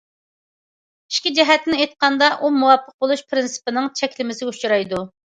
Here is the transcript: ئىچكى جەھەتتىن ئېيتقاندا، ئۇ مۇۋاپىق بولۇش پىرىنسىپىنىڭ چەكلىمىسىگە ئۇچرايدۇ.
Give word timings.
ئىچكى 1.13 1.31
جەھەتتىن 1.39 1.75
ئېيتقاندا، 1.75 2.29
ئۇ 2.41 2.49
مۇۋاپىق 2.55 2.95
بولۇش 3.03 3.21
پىرىنسىپىنىڭ 3.33 3.91
چەكلىمىسىگە 4.01 4.55
ئۇچرايدۇ. 4.55 5.03